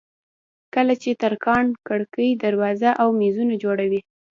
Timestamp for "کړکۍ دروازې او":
1.87-3.07